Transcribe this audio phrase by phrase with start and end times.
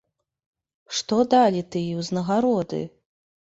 [0.99, 2.83] Што далі тыя ўзнагароды?